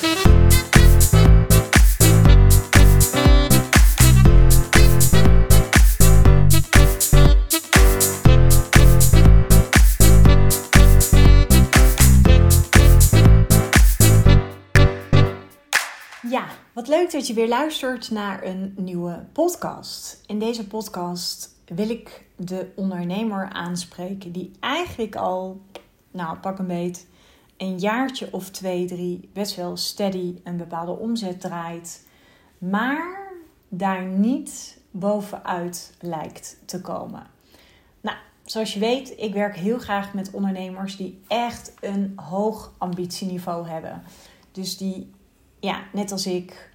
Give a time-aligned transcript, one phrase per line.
[0.00, 0.08] Ja,
[16.72, 20.22] wat leuk dat je weer luistert naar een nieuwe podcast.
[20.26, 25.60] In deze podcast wil ik de ondernemer aanspreken die eigenlijk al,
[26.10, 27.06] nou pak een beet,
[27.60, 32.06] een jaartje of twee, drie best wel steady een bepaalde omzet draait,
[32.58, 33.32] maar
[33.68, 37.26] daar niet bovenuit lijkt te komen.
[38.00, 43.68] Nou, zoals je weet, ik werk heel graag met ondernemers die echt een hoog ambitieniveau
[43.68, 44.02] hebben.
[44.52, 45.10] Dus die
[45.58, 46.70] ja, net als ik,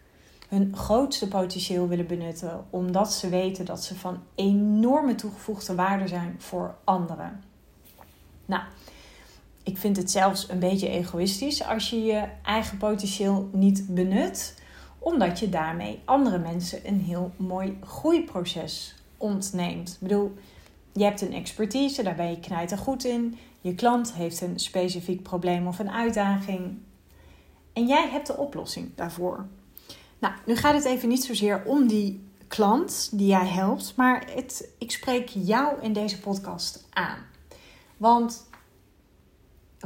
[0.49, 6.35] hun grootste potentieel willen benutten, omdat ze weten dat ze van enorme toegevoegde waarde zijn
[6.37, 7.43] voor anderen.
[8.45, 8.63] Nou,
[9.65, 14.55] ik vind het zelfs een beetje egoïstisch als je je eigen potentieel niet benut,
[14.99, 19.89] omdat je daarmee andere mensen een heel mooi groeiproces ontneemt.
[19.89, 20.33] Ik bedoel,
[20.93, 23.37] je hebt een expertise, daar ben je knijter goed in.
[23.61, 26.77] Je klant heeft een specifiek probleem of een uitdaging.
[27.73, 29.45] En jij hebt de oplossing daarvoor.
[30.19, 34.69] Nou, nu gaat het even niet zozeer om die klant die jij helpt, maar het,
[34.77, 37.17] ik spreek jou in deze podcast aan.
[37.97, 38.45] Want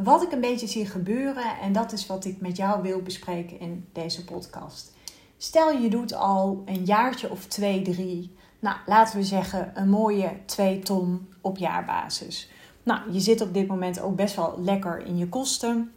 [0.03, 3.59] wat ik een beetje zie gebeuren, en dat is wat ik met jou wil bespreken
[3.59, 4.93] in deze podcast.
[5.37, 10.31] Stel je doet al een jaartje of twee, drie, nou laten we zeggen een mooie
[10.45, 12.51] 2 ton op jaarbasis.
[12.83, 15.91] Nou, je zit op dit moment ook best wel lekker in je kosten.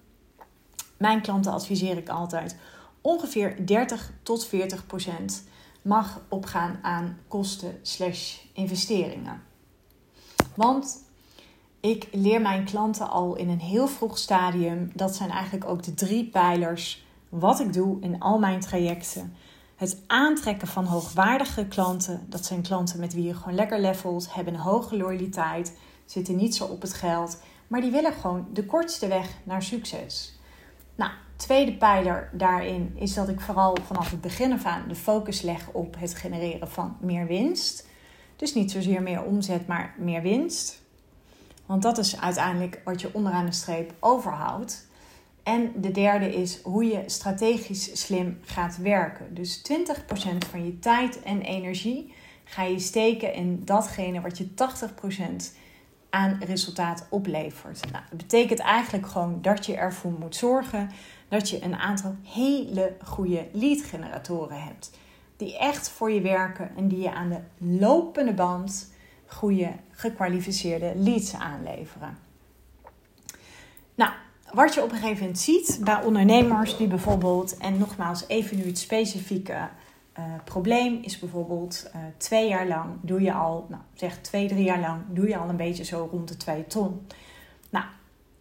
[0.97, 2.57] Mijn klanten adviseer ik altijd
[3.01, 5.45] ongeveer 30 tot 40 procent
[5.83, 9.43] mag opgaan aan kosten slash investeringen.
[10.55, 11.05] Want
[11.83, 15.95] ik leer mijn klanten al in een heel vroeg stadium, dat zijn eigenlijk ook de
[15.95, 19.35] drie pijlers wat ik doe in al mijn trajecten.
[19.77, 24.55] Het aantrekken van hoogwaardige klanten, dat zijn klanten met wie je gewoon lekker levelt, hebben
[24.55, 29.09] een hoge loyaliteit, zitten niet zo op het geld, maar die willen gewoon de kortste
[29.09, 30.39] weg naar succes.
[30.95, 35.41] Nou, tweede pijler daarin is dat ik vooral vanaf het begin af aan de focus
[35.41, 37.87] leg op het genereren van meer winst.
[38.37, 40.82] Dus niet zozeer meer omzet, maar meer winst.
[41.73, 44.87] Want dat is uiteindelijk wat je onderaan de streep overhoudt.
[45.43, 49.35] En de derde is hoe je strategisch slim gaat werken.
[49.35, 49.63] Dus 20%
[50.51, 55.57] van je tijd en energie ga je steken in datgene wat je 80%
[56.11, 57.91] aan resultaat oplevert.
[57.93, 60.91] Nou, dat betekent eigenlijk gewoon dat je ervoor moet zorgen
[61.29, 64.91] dat je een aantal hele goede lead generatoren hebt.
[65.37, 68.92] Die echt voor je werken en die je aan de lopende band
[69.33, 72.19] goede gekwalificeerde leads aanleveren.
[73.95, 74.11] Nou,
[74.53, 78.65] wat je op een gegeven moment ziet bij ondernemers die bijvoorbeeld, en nogmaals even nu
[78.65, 79.69] het specifieke
[80.19, 84.65] uh, probleem is bijvoorbeeld uh, twee jaar lang doe je al, nou zeg twee, drie
[84.65, 87.07] jaar lang doe je al een beetje zo rond de twee ton.
[87.71, 87.85] Nou,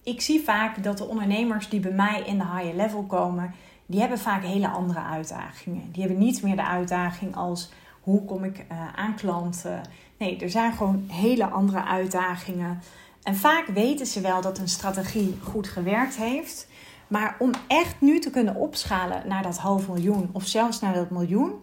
[0.03, 3.53] ik zie vaak dat de ondernemers die bij mij in de higher level komen,
[3.85, 5.91] die hebben vaak hele andere uitdagingen.
[5.91, 7.71] Die hebben niet meer de uitdaging als
[8.01, 9.81] hoe kom ik uh, aan klanten.
[10.17, 12.81] Nee, er zijn gewoon hele andere uitdagingen.
[13.23, 16.67] En vaak weten ze wel dat een strategie goed gewerkt heeft.
[17.07, 21.09] Maar om echt nu te kunnen opschalen naar dat half miljoen of zelfs naar dat
[21.09, 21.53] miljoen,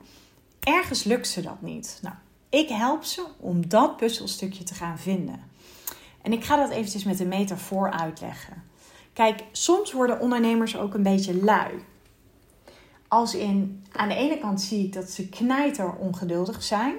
[0.60, 1.98] ergens lukt ze dat niet.
[2.02, 2.14] Nou,
[2.48, 5.40] ik help ze om dat puzzelstukje te gaan vinden.
[6.22, 8.62] En ik ga dat eventjes met een metafoor uitleggen.
[9.12, 11.84] Kijk, soms worden ondernemers ook een beetje lui.
[13.08, 16.94] Als in, aan de ene kant zie ik dat ze knijter ongeduldig zijn.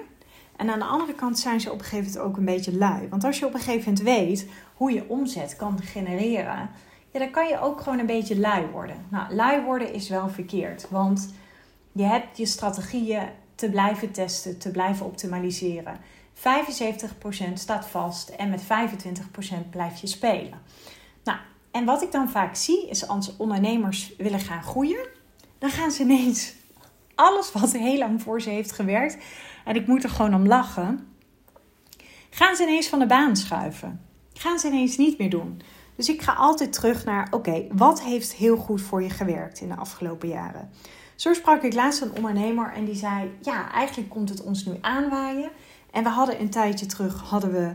[0.56, 3.08] En aan de andere kant zijn ze op een gegeven moment ook een beetje lui.
[3.08, 6.70] Want als je op een gegeven moment weet hoe je omzet kan genereren,
[7.12, 9.06] ja, dan kan je ook gewoon een beetje lui worden.
[9.08, 11.34] Nou, lui worden is wel verkeerd, want
[11.92, 15.96] je hebt je strategieën te blijven testen, te blijven optimaliseren.
[16.34, 18.66] 75% staat vast en met 25%
[19.70, 20.60] blijf je spelen.
[21.24, 21.38] Nou,
[21.70, 25.08] en wat ik dan vaak zie is als ondernemers willen gaan groeien,
[25.60, 26.54] dan gaan ze ineens
[27.14, 29.16] alles wat heel lang voor ze heeft gewerkt,
[29.64, 31.08] en ik moet er gewoon om lachen,
[32.30, 34.00] gaan ze ineens van de baan schuiven.
[34.32, 35.62] Gaan ze ineens niet meer doen.
[35.96, 39.68] Dus ik ga altijd terug naar, oké, wat heeft heel goed voor je gewerkt in
[39.68, 40.70] de afgelopen jaren?
[41.14, 44.74] Zo sprak ik laatst een ondernemer en die zei, ja, eigenlijk komt het ons nu
[44.80, 45.50] aanwaaien.
[45.90, 47.72] En we hadden een tijdje terug, hadden we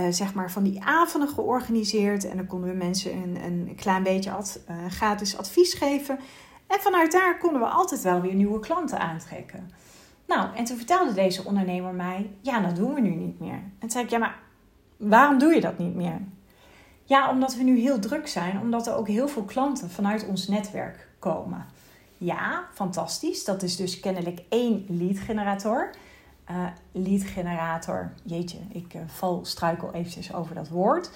[0.00, 2.28] uh, zeg maar van die avonden georganiseerd.
[2.28, 6.18] En dan konden we mensen een, een klein beetje ad, uh, gratis advies geven.
[6.74, 9.70] En vanuit daar konden we altijd wel weer nieuwe klanten aantrekken.
[10.26, 13.52] Nou, en toen vertelde deze ondernemer mij, ja, dat doen we nu niet meer.
[13.52, 14.38] En toen zei ik, ja, maar
[14.96, 16.20] waarom doe je dat niet meer?
[17.04, 20.48] Ja, omdat we nu heel druk zijn, omdat er ook heel veel klanten vanuit ons
[20.48, 21.66] netwerk komen.
[22.18, 23.44] Ja, fantastisch.
[23.44, 25.90] Dat is dus kennelijk één lead generator.
[26.50, 31.10] Uh, lead generator, jeetje, ik uh, val struikel eventjes over dat woord.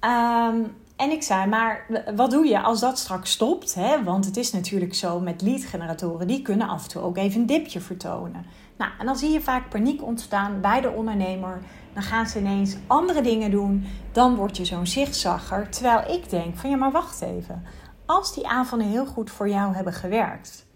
[0.00, 3.74] Um, en ik zei, maar wat doe je als dat straks stopt?
[3.74, 4.04] Hè?
[4.04, 7.46] Want het is natuurlijk zo met lead-generatoren, die kunnen af en toe ook even een
[7.46, 8.46] dipje vertonen.
[8.76, 11.60] Nou, en dan zie je vaak paniek ontstaan bij de ondernemer.
[11.92, 13.86] Dan gaan ze ineens andere dingen doen.
[14.12, 15.68] Dan word je zo'n zigzagger.
[15.70, 17.64] Terwijl ik denk van ja, maar wacht even.
[18.06, 20.66] Als die avonden heel goed voor jou hebben gewerkt.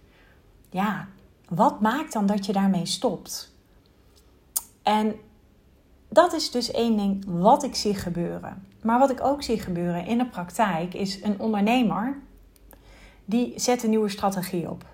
[0.70, 1.08] Ja,
[1.48, 3.52] wat maakt dan dat je daarmee stopt?
[4.82, 5.14] En
[6.08, 8.66] dat is dus één ding wat ik zie gebeuren.
[8.82, 12.18] Maar wat ik ook zie gebeuren in de praktijk is een ondernemer
[13.24, 14.84] die zet een nieuwe strategie op.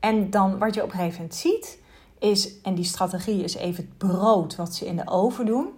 [0.00, 1.78] En dan wat je op een gegeven moment ziet
[2.18, 5.68] is, en die strategie is even het brood wat ze in de oven doen.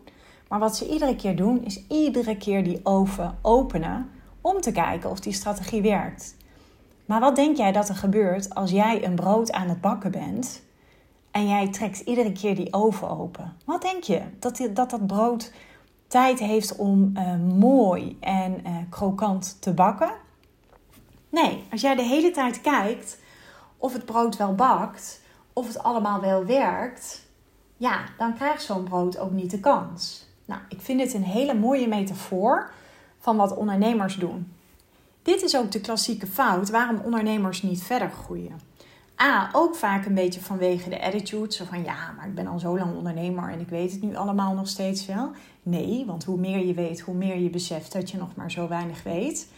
[0.49, 4.11] Maar wat ze iedere keer doen is iedere keer die oven openen
[4.41, 6.37] om te kijken of die strategie werkt.
[7.05, 10.63] Maar wat denk jij dat er gebeurt als jij een brood aan het bakken bent
[11.31, 13.57] en jij trekt iedere keer die oven open?
[13.65, 14.23] Wat denk je?
[14.39, 15.53] Dat dat, dat brood
[16.07, 20.13] tijd heeft om uh, mooi en uh, krokant te bakken.
[21.29, 23.19] Nee, als jij de hele tijd kijkt
[23.77, 25.21] of het brood wel bakt,
[25.53, 27.27] of het allemaal wel werkt,
[27.77, 30.29] ja, dan krijgt zo'n brood ook niet de kans.
[30.45, 32.71] Nou, ik vind dit een hele mooie metafoor
[33.19, 34.53] van wat ondernemers doen.
[35.23, 38.70] Dit is ook de klassieke fout waarom ondernemers niet verder groeien.
[39.23, 41.53] A, ook vaak een beetje vanwege de attitude.
[41.53, 44.17] Zo van ja, maar ik ben al zo lang ondernemer en ik weet het nu
[44.17, 45.31] allemaal nog steeds wel.
[45.63, 48.69] Nee, want hoe meer je weet, hoe meer je beseft dat je nog maar zo
[48.69, 49.49] weinig weet.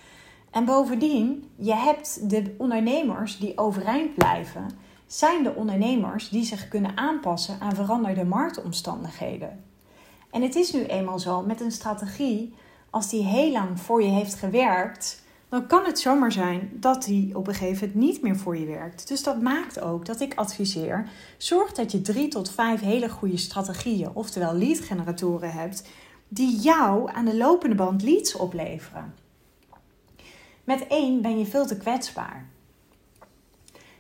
[0.51, 4.67] En bovendien, je hebt de ondernemers die overeind blijven,
[5.07, 9.65] zijn de ondernemers die zich kunnen aanpassen aan veranderde marktomstandigheden.
[10.31, 12.55] En het is nu eenmaal zo met een strategie,
[12.91, 15.22] als die heel lang voor je heeft gewerkt,
[15.53, 18.67] dan kan het zomaar zijn dat die op een gegeven moment niet meer voor je
[18.67, 19.09] werkt.
[19.09, 23.37] Dus dat maakt ook dat ik adviseer: zorg dat je drie tot vijf hele goede
[23.37, 25.89] strategieën, oftewel lead generatoren hebt,
[26.29, 29.15] die jou aan de lopende band leads opleveren.
[30.65, 32.49] Met één ben je veel te kwetsbaar.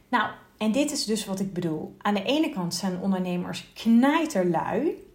[0.08, 1.94] Nou, en dit is dus wat ik bedoel.
[1.99, 5.10] Aan de ene kant zijn ondernemers knijterlui.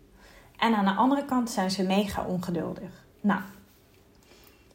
[0.58, 3.06] En aan de andere kant zijn ze mega ongeduldig.
[3.22, 3.42] Nou,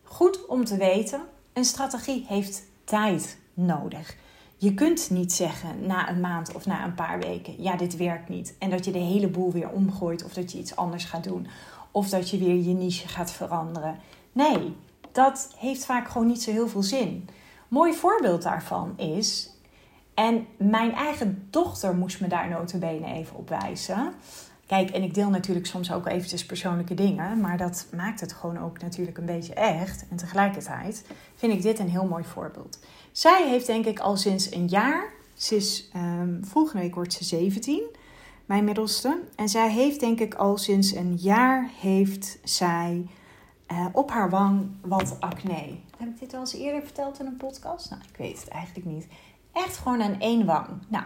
[0.03, 1.21] goed om te weten
[1.53, 4.17] een strategie heeft tijd nodig.
[4.57, 8.29] Je kunt niet zeggen na een maand of na een paar weken: ja, dit werkt
[8.29, 8.55] niet.
[8.59, 11.47] En dat je de hele boel weer omgooit of dat je iets anders gaat doen.
[11.91, 13.99] Of dat je weer je niche gaat veranderen.
[14.33, 14.77] Nee,
[15.13, 17.29] dat heeft vaak gewoon niet zo heel veel zin.
[17.69, 19.51] Mooi voorbeeld daarvan is.
[20.15, 24.15] En mijn eigen dochter moest me daar notabene even op wijzen.
[24.73, 28.59] Kijk, en ik deel natuurlijk soms ook eventjes persoonlijke dingen, maar dat maakt het gewoon
[28.59, 30.05] ook natuurlijk een beetje echt.
[30.11, 31.05] En tegelijkertijd
[31.35, 32.79] vind ik dit een heel mooi voorbeeld.
[33.11, 37.25] Zij heeft denk ik al sinds een jaar, ze is, um, volgende week wordt ze
[37.25, 37.83] 17,
[38.47, 39.21] mijn middelste.
[39.37, 43.07] En zij heeft denk ik al sinds een jaar heeft zij
[43.73, 45.75] uh, op haar wang wat acne.
[45.97, 47.91] Heb ik dit al eens eerder verteld in een podcast?
[47.91, 49.07] Nou, ik weet het eigenlijk niet.
[49.53, 50.69] Echt gewoon aan één wang.
[50.89, 51.05] Nou,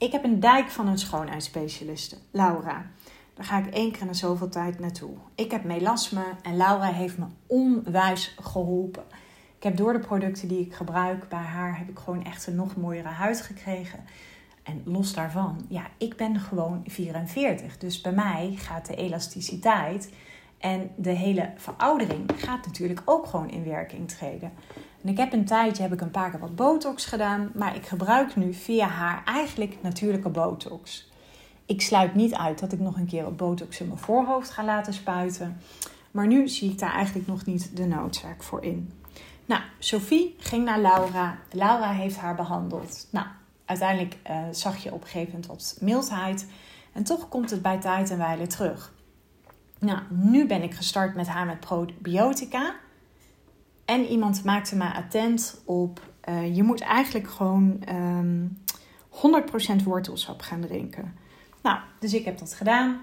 [0.00, 2.86] ik heb een dijk van een schoonheidsspecialiste, Laura.
[3.34, 5.10] Daar ga ik één keer in zoveel tijd naartoe.
[5.34, 9.02] Ik heb melasme en Laura heeft me onwijs geholpen.
[9.56, 12.54] Ik heb door de producten die ik gebruik bij haar, heb ik gewoon echt een
[12.54, 14.04] nog mooiere huid gekregen.
[14.62, 17.78] En los daarvan, ja, ik ben gewoon 44.
[17.78, 20.12] Dus bij mij gaat de elasticiteit
[20.58, 24.52] en de hele veroudering gaat natuurlijk ook gewoon in werking treden.
[25.02, 27.86] En ik heb een tijdje heb ik een paar keer wat botox gedaan, maar ik
[27.86, 31.10] gebruik nu via haar eigenlijk natuurlijke botox.
[31.66, 34.64] Ik sluit niet uit dat ik nog een keer wat botox in mijn voorhoofd ga
[34.64, 35.60] laten spuiten.
[36.10, 38.92] Maar nu zie ik daar eigenlijk nog niet de noodzaak voor in.
[39.44, 41.38] Nou, Sophie ging naar Laura.
[41.50, 43.08] Laura heeft haar behandeld.
[43.10, 43.26] Nou,
[43.64, 46.46] uiteindelijk uh, zag je op een gegeven moment wat mildheid.
[46.92, 48.92] En toch komt het bij tijd en wijle terug.
[49.78, 52.74] Nou, nu ben ik gestart met haar met probiotica.
[53.90, 58.58] En iemand maakte mij attent op, uh, je moet eigenlijk gewoon um,
[59.10, 61.14] ehm, 100% wortelsap gaan drinken.
[61.62, 63.00] Nou, dus ik heb dat gedaan.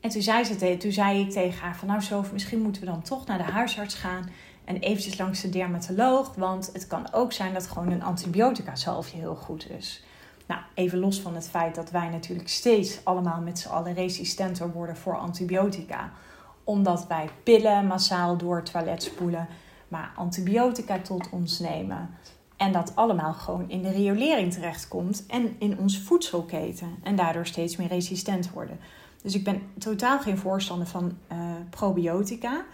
[0.00, 2.88] En toen zei, ze, toen zei ik tegen haar van nou Sof, misschien moeten we
[2.88, 4.28] dan toch naar de huisarts gaan
[4.64, 6.34] en eventjes langs de dermatoloog.
[6.34, 10.04] Want het kan ook zijn dat gewoon een antibiotica zalfje heel goed is.
[10.46, 14.72] Nou, even los van het feit dat wij natuurlijk steeds allemaal met z'n allen resistenter
[14.72, 16.12] worden voor antibiotica.
[16.64, 19.48] Omdat wij pillen massaal door het toilet spoelen,
[19.94, 22.10] maar antibiotica tot ons nemen.
[22.56, 26.88] En dat allemaal gewoon in de riolering terechtkomt en in ons voedselketen.
[27.02, 28.78] En daardoor steeds meer resistent worden.
[29.22, 31.38] Dus ik ben totaal geen voorstander van uh,
[31.70, 32.64] probiotica.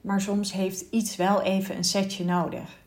[0.00, 2.78] Maar soms heeft iets wel even een setje nodig.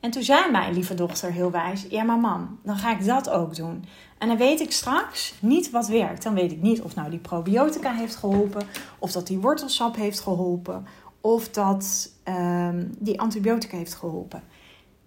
[0.00, 3.30] En toen zei mijn lieve dochter heel wijs: Ja, maar mam, dan ga ik dat
[3.30, 3.84] ook doen.
[4.18, 6.22] En dan weet ik straks niet wat werkt.
[6.22, 8.66] Dan weet ik niet of nou die probiotica heeft geholpen,
[8.98, 10.86] of dat die wortelsap heeft geholpen,
[11.20, 14.42] of dat ehm, die antibiotica heeft geholpen.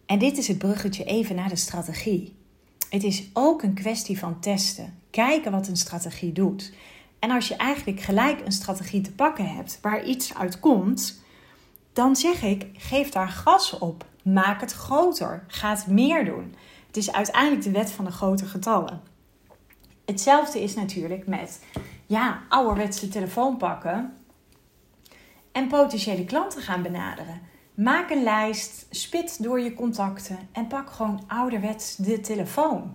[0.06, 2.36] En dit is het bruggetje even naar de strategie.
[2.90, 4.94] Het is ook een kwestie van testen.
[5.10, 6.74] Kijken wat een strategie doet.
[7.20, 11.22] En als je eigenlijk gelijk een strategie te pakken hebt waar iets uit komt,
[11.94, 14.06] dan zeg ik: geef daar gas op.
[14.24, 15.44] Maak het groter.
[15.48, 16.56] Ga het meer doen.
[16.88, 19.02] Het is uiteindelijk de wet van de grote getallen.
[20.06, 21.60] Hetzelfde is natuurlijk met
[22.06, 24.14] ja, ouderwetse telefoon pakken
[25.54, 27.42] en potentiële klanten gaan benaderen.
[27.74, 32.94] Maak een lijst, spit door je contacten en pak gewoon ouderwets de telefoon.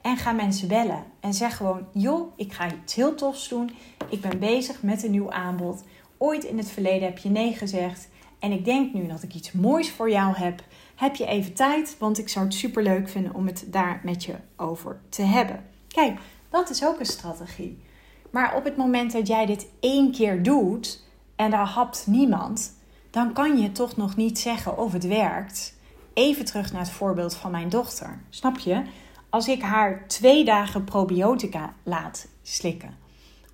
[0.00, 3.70] En ga mensen bellen en zeg gewoon: joh, ik ga iets heel tofs doen.
[4.08, 5.84] Ik ben bezig met een nieuw aanbod.
[6.18, 8.08] Ooit in het verleden heb je nee gezegd.
[8.38, 10.62] En ik denk nu dat ik iets moois voor jou heb.
[10.94, 11.96] Heb je even tijd?
[11.98, 15.64] Want ik zou het super leuk vinden om het daar met je over te hebben.
[15.88, 16.18] Kijk,
[16.50, 17.82] dat is ook een strategie.
[18.30, 21.06] Maar op het moment dat jij dit één keer doet
[21.38, 22.74] en daar hapt niemand,
[23.10, 25.74] dan kan je toch nog niet zeggen of het werkt.
[26.14, 28.20] Even terug naar het voorbeeld van mijn dochter.
[28.30, 28.82] Snap je?
[29.30, 32.96] Als ik haar twee dagen probiotica laat slikken,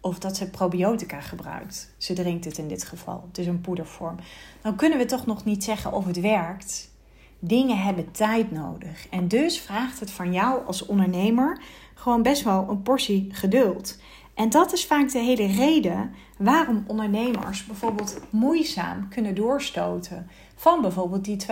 [0.01, 4.17] of dat ze probiotica gebruikt, ze drinkt het in dit geval, het is een poedervorm,
[4.63, 6.93] dan kunnen we toch nog niet zeggen of het werkt.
[7.39, 9.09] Dingen hebben tijd nodig.
[9.09, 11.63] En dus vraagt het van jou als ondernemer
[11.95, 13.99] gewoon best wel een portie geduld.
[14.35, 21.25] En dat is vaak de hele reden waarom ondernemers bijvoorbeeld moeizaam kunnen doorstoten van bijvoorbeeld
[21.25, 21.43] die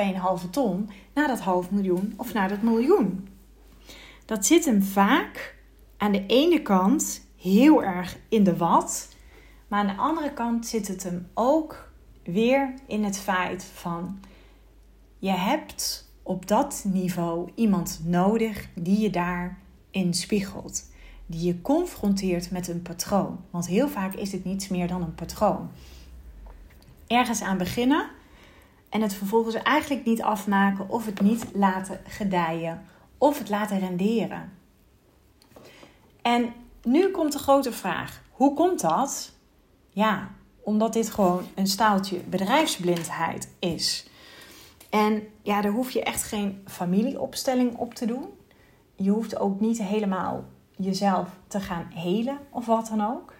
[0.44, 3.28] 2,5 ton naar dat half miljoen of naar dat miljoen.
[4.24, 5.56] Dat zit hem vaak
[5.96, 9.08] aan de ene kant heel erg in de wat,
[9.68, 11.90] maar aan de andere kant zit het hem ook
[12.24, 14.20] weer in het feit van
[15.18, 20.90] je hebt op dat niveau iemand nodig die je daarin spiegelt
[21.32, 23.40] die je confronteert met een patroon.
[23.50, 25.70] Want heel vaak is het niets meer dan een patroon.
[27.06, 28.06] Ergens aan beginnen
[28.88, 32.82] en het vervolgens eigenlijk niet afmaken of het niet laten gedijen
[33.18, 34.52] of het laten renderen.
[36.22, 39.32] En nu komt de grote vraag: hoe komt dat?
[39.90, 40.30] Ja,
[40.62, 44.08] omdat dit gewoon een staaltje bedrijfsblindheid is.
[44.90, 48.24] En ja, daar hoef je echt geen familieopstelling op te doen.
[48.96, 50.44] Je hoeft ook niet helemaal
[50.82, 53.32] jezelf te gaan helen of wat dan ook.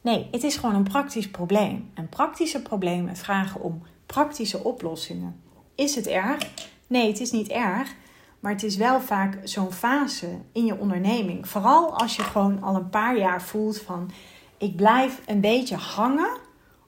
[0.00, 1.90] Nee, het is gewoon een praktisch probleem.
[1.94, 5.40] En praktische problemen vragen om praktische oplossingen.
[5.74, 6.50] Is het erg?
[6.86, 7.94] Nee, het is niet erg.
[8.40, 11.48] Maar het is wel vaak zo'n fase in je onderneming.
[11.48, 14.10] Vooral als je gewoon al een paar jaar voelt van...
[14.58, 16.38] ik blijf een beetje hangen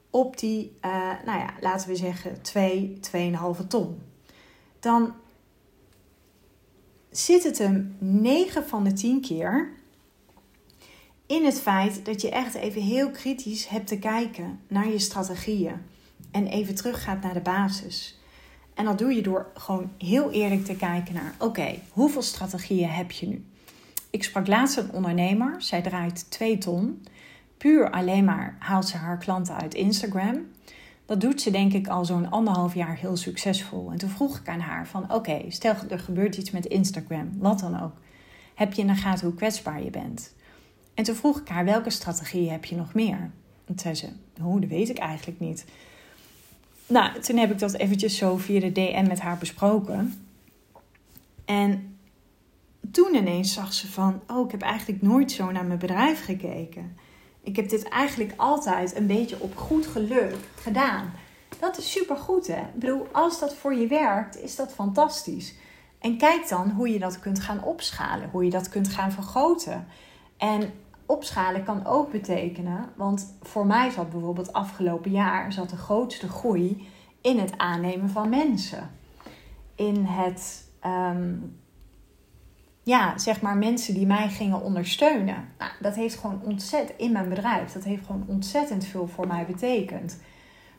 [0.09, 0.91] op die, uh,
[1.25, 2.99] nou ja, laten we zeggen 2,
[3.61, 4.01] 2,5 ton.
[4.79, 5.13] Dan
[7.11, 9.69] zit het hem 9 van de 10 keer
[11.25, 15.81] in het feit dat je echt even heel kritisch hebt te kijken naar je strategieën
[16.31, 18.19] en even teruggaat naar de basis.
[18.73, 23.11] En dat doe je door gewoon heel eerlijk te kijken naar: oké, hoeveel strategieën heb
[23.11, 23.45] je nu?
[24.09, 27.05] Ik sprak laatst een ondernemer, zij draait 2 ton.
[27.57, 30.45] Puur alleen maar haalt ze haar klanten uit Instagram.
[31.09, 33.91] Dat doet ze denk ik al zo'n anderhalf jaar heel succesvol.
[33.91, 37.59] En toen vroeg ik aan haar van oké, stel er gebeurt iets met Instagram, wat
[37.59, 37.91] dan ook.
[38.55, 40.33] Heb je in de gaten hoe kwetsbaar je bent?
[40.93, 43.31] En toen vroeg ik haar welke strategie heb je nog meer?
[43.65, 44.07] En zei ze,
[44.41, 45.65] oh, dat weet ik eigenlijk niet.
[46.87, 50.13] Nou, toen heb ik dat eventjes zo via de DM met haar besproken.
[51.45, 51.97] En
[52.91, 56.95] toen ineens zag ze van, oh, ik heb eigenlijk nooit zo naar mijn bedrijf gekeken
[57.49, 61.11] ik heb dit eigenlijk altijd een beetje op goed geluk gedaan.
[61.59, 62.59] Dat is super goed, hè?
[62.59, 65.55] Ik bedoel, als dat voor je werkt, is dat fantastisch.
[65.99, 69.87] En kijk dan hoe je dat kunt gaan opschalen, hoe je dat kunt gaan vergroten.
[70.37, 70.73] En
[71.05, 76.87] opschalen kan ook betekenen, want voor mij zat bijvoorbeeld afgelopen jaar zat de grootste groei
[77.21, 78.89] in het aannemen van mensen.
[79.75, 81.33] In het ehm,
[82.89, 85.47] ja, zeg maar mensen die mij gingen ondersteunen.
[85.57, 87.71] Nou, dat heeft gewoon ontzettend in mijn bedrijf.
[87.71, 90.19] Dat heeft gewoon ontzettend veel voor mij betekend.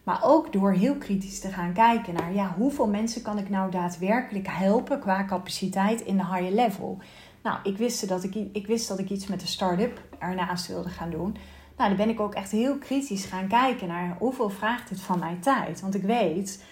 [0.02, 3.70] Maar ook door heel kritisch te gaan kijken naar ja, hoeveel mensen kan ik nou
[3.70, 6.98] daadwerkelijk helpen qua capaciteit in de higher level.
[7.42, 10.88] Nou, ik wist dat ik, ik, wist dat ik iets met de start-up ernaast wilde
[10.88, 11.36] gaan doen.
[11.76, 15.18] Nou, dan ben ik ook echt heel kritisch gaan kijken naar hoeveel vraagt het van
[15.18, 15.80] mijn tijd.
[15.80, 16.64] Want ik weet,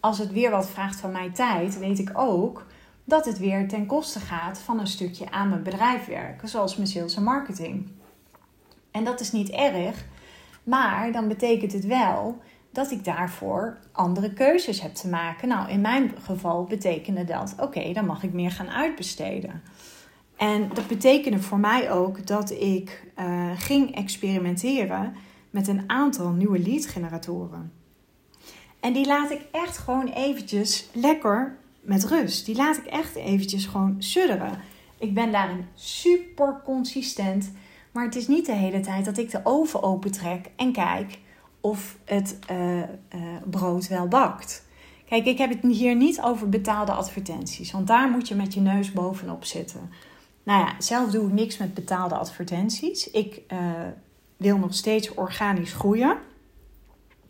[0.00, 2.66] als het weer wat vraagt van mijn tijd, weet ik ook
[3.06, 6.88] dat het weer ten koste gaat van een stukje aan mijn bedrijf werken, zoals mijn
[6.88, 7.90] sales en marketing.
[8.90, 10.04] En dat is niet erg,
[10.62, 15.48] maar dan betekent het wel dat ik daarvoor andere keuzes heb te maken.
[15.48, 19.62] Nou, in mijn geval betekende dat, oké, dan mag ik meer gaan uitbesteden.
[20.36, 25.14] En dat betekende voor mij ook dat ik uh, ging experimenteren
[25.50, 27.72] met een aantal nieuwe lead-generatoren.
[28.80, 32.46] En die laat ik echt gewoon eventjes lekker met rust.
[32.46, 34.58] Die laat ik echt eventjes gewoon sudderen.
[34.98, 37.52] Ik ben daarin super consistent.
[37.92, 41.18] Maar het is niet de hele tijd dat ik de oven opentrek en kijk
[41.60, 42.84] of het uh, uh,
[43.50, 44.64] brood wel bakt.
[45.08, 48.60] Kijk, ik heb het hier niet over betaalde advertenties, want daar moet je met je
[48.60, 49.90] neus bovenop zitten.
[50.42, 53.10] Nou ja, zelf doe ik niks met betaalde advertenties.
[53.10, 53.58] Ik uh,
[54.36, 56.16] wil nog steeds organisch groeien.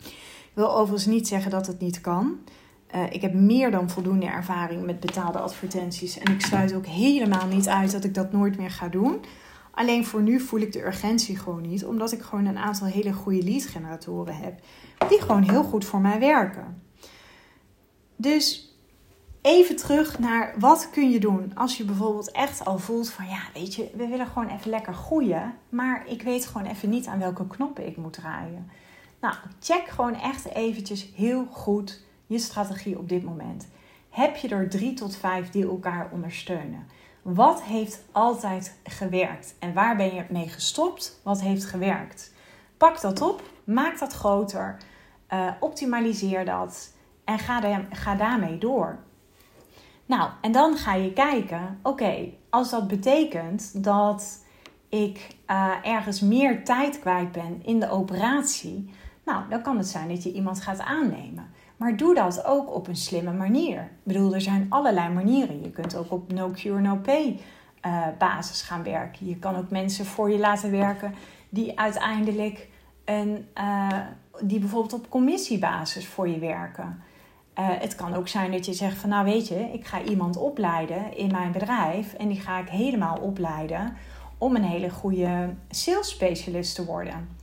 [0.04, 2.38] Ik wil overigens niet zeggen dat het niet kan.
[3.10, 6.18] Ik heb meer dan voldoende ervaring met betaalde advertenties.
[6.18, 9.24] En ik sluit ook helemaal niet uit dat ik dat nooit meer ga doen.
[9.70, 13.12] Alleen voor nu voel ik de urgentie gewoon niet, omdat ik gewoon een aantal hele
[13.12, 14.60] goede lead generatoren heb,
[15.08, 16.82] die gewoon heel goed voor mij werken.
[18.16, 18.74] Dus
[19.42, 23.40] even terug naar wat kun je doen als je bijvoorbeeld echt al voelt van ja,
[23.54, 27.18] weet je, we willen gewoon even lekker groeien, maar ik weet gewoon even niet aan
[27.18, 28.70] welke knoppen ik moet draaien.
[29.20, 33.68] Nou, check gewoon echt eventjes heel goed je strategie op dit moment.
[34.10, 36.86] Heb je er drie tot vijf die elkaar ondersteunen?
[37.22, 39.54] Wat heeft altijd gewerkt?
[39.58, 41.20] En waar ben je mee gestopt?
[41.22, 42.34] Wat heeft gewerkt?
[42.76, 44.76] Pak dat op, maak dat groter,
[45.32, 48.98] uh, optimaliseer dat en ga, ga daarmee door.
[50.06, 54.44] Nou, en dan ga je kijken, oké, als dat betekent dat
[54.88, 58.90] ik uh, ergens meer tijd kwijt ben in de operatie,
[59.24, 61.50] nou, dan kan het zijn dat je iemand gaat aannemen.
[61.76, 63.80] Maar doe dat ook op een slimme manier.
[63.80, 65.62] Ik bedoel, er zijn allerlei manieren.
[65.62, 67.40] Je kunt ook op no cure, no pay
[67.86, 69.26] uh, basis gaan werken.
[69.26, 71.14] Je kan ook mensen voor je laten werken
[71.48, 72.68] die uiteindelijk
[73.04, 73.98] een, uh,
[74.40, 77.02] die bijvoorbeeld op commissiebasis voor je werken.
[77.58, 80.36] Uh, het kan ook zijn dat je zegt van nou weet je, ik ga iemand
[80.36, 83.96] opleiden in mijn bedrijf en die ga ik helemaal opleiden
[84.38, 87.35] om een hele goede sales specialist te worden.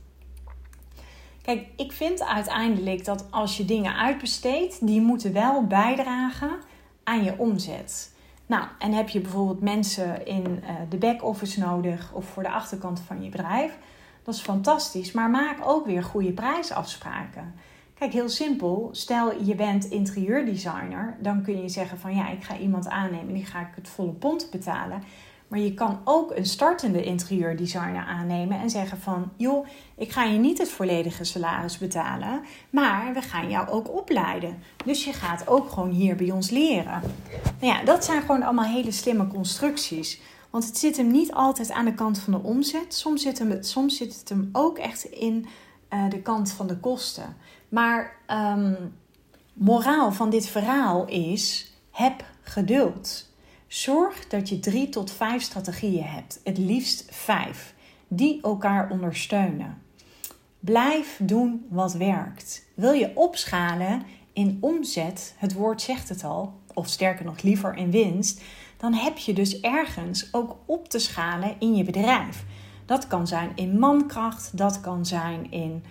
[1.44, 6.50] Kijk, ik vind uiteindelijk dat als je dingen uitbesteedt, die moeten wel bijdragen
[7.02, 8.12] aan je omzet.
[8.46, 13.00] Nou, en heb je bijvoorbeeld mensen in uh, de back-office nodig of voor de achterkant
[13.00, 13.78] van je bedrijf,
[14.22, 15.12] dat is fantastisch.
[15.12, 17.54] Maar maak ook weer goede prijsafspraken.
[17.94, 18.88] Kijk, heel simpel.
[18.92, 23.34] Stel je bent interieurdesigner, dan kun je zeggen van ja, ik ga iemand aannemen en
[23.34, 25.02] die ga ik het volle pond betalen.
[25.54, 29.32] Maar je kan ook een startende interieurdesigner aannemen en zeggen van...
[29.36, 34.62] joh, ik ga je niet het volledige salaris betalen, maar we gaan jou ook opleiden.
[34.84, 37.02] Dus je gaat ook gewoon hier bij ons leren.
[37.60, 40.20] Nou ja, dat zijn gewoon allemaal hele slimme constructies.
[40.50, 42.94] Want het zit hem niet altijd aan de kant van de omzet.
[42.94, 45.46] Soms zit, hem, soms zit het hem ook echt in
[45.90, 47.36] uh, de kant van de kosten.
[47.68, 48.16] Maar
[48.56, 48.94] um,
[49.52, 53.32] moraal van dit verhaal is: heb geduld.
[53.74, 57.74] Zorg dat je drie tot vijf strategieën hebt, het liefst vijf,
[58.08, 59.82] die elkaar ondersteunen.
[60.60, 62.66] Blijf doen wat werkt.
[62.74, 67.90] Wil je opschalen in omzet, het woord zegt het al, of sterker nog liever in
[67.90, 68.42] winst,
[68.76, 72.44] dan heb je dus ergens ook op te schalen in je bedrijf.
[72.86, 75.84] Dat kan zijn in mankracht, dat kan zijn in,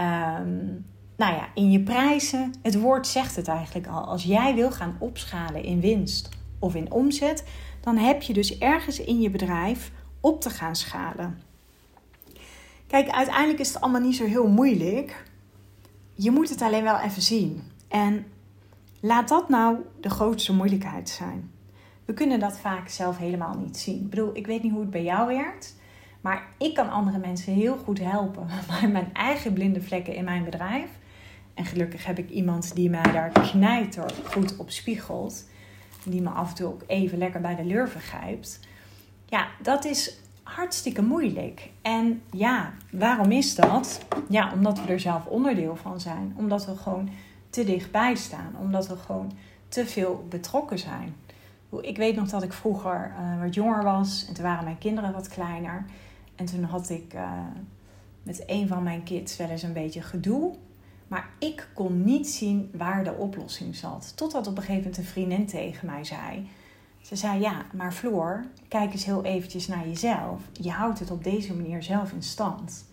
[0.00, 2.54] um, nou ja, in je prijzen.
[2.62, 4.04] Het woord zegt het eigenlijk al.
[4.04, 7.44] Als jij wil gaan opschalen in winst of in omzet,
[7.80, 11.42] dan heb je dus ergens in je bedrijf op te gaan schalen.
[12.86, 15.24] Kijk, uiteindelijk is het allemaal niet zo heel moeilijk.
[16.14, 17.62] Je moet het alleen wel even zien.
[17.88, 18.26] En
[19.00, 21.50] laat dat nou de grootste moeilijkheid zijn.
[22.04, 24.00] We kunnen dat vaak zelf helemaal niet zien.
[24.00, 25.76] Ik bedoel, ik weet niet hoe het bij jou werkt.
[26.20, 28.46] Maar ik kan andere mensen heel goed helpen.
[28.68, 30.88] Maar mijn eigen blinde vlekken in mijn bedrijf.
[31.54, 35.44] En gelukkig heb ik iemand die mij daar knijter goed op spiegelt
[36.04, 38.60] die me af en toe ook even lekker bij de lurven grijpt.
[39.26, 41.70] Ja, dat is hartstikke moeilijk.
[41.82, 44.00] En ja, waarom is dat?
[44.28, 46.34] Ja, omdat we er zelf onderdeel van zijn.
[46.36, 47.10] Omdat we gewoon
[47.50, 48.56] te dichtbij staan.
[48.60, 49.32] Omdat we gewoon
[49.68, 51.14] te veel betrokken zijn.
[51.80, 55.12] Ik weet nog dat ik vroeger uh, wat jonger was en toen waren mijn kinderen
[55.12, 55.84] wat kleiner.
[56.34, 57.30] En toen had ik uh,
[58.22, 60.54] met een van mijn kids wel eens een beetje gedoe.
[61.14, 64.12] Maar ik kon niet zien waar de oplossing zat.
[64.16, 66.48] Totdat op een gegeven moment een vriendin tegen mij zei.
[67.00, 70.40] Ze zei, ja, maar Floor, kijk eens heel eventjes naar jezelf.
[70.52, 72.84] Je houdt het op deze manier zelf in stand.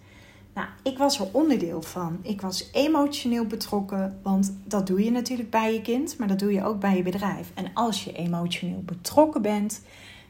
[0.54, 2.20] Nou, ik was er onderdeel van.
[2.22, 6.54] Ik was emotioneel betrokken, want dat doe je natuurlijk bij je kind, maar dat doe
[6.54, 7.52] je ook bij je bedrijf.
[7.54, 9.82] En als je emotioneel betrokken bent,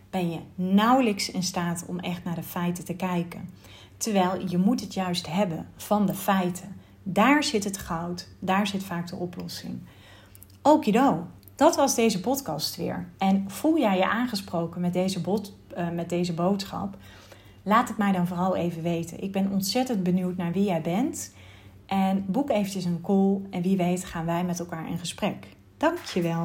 [0.10, 3.50] ben je nauwelijks in staat om echt naar de feiten te kijken.
[3.98, 6.81] Terwijl je moet het juist hebben van de feiten.
[7.04, 9.80] Daar zit het goud, daar zit vaak de oplossing.
[10.62, 13.08] Okido, dat was deze podcast weer.
[13.18, 16.98] En voel jij je aangesproken met deze, bot, uh, met deze boodschap?
[17.64, 19.24] Laat het mij dan vooral even weten.
[19.24, 21.34] Ik ben ontzettend benieuwd naar wie jij bent.
[21.86, 25.48] En boek eventjes een call en wie weet gaan wij met elkaar in gesprek.
[25.78, 26.44] Dankjewel.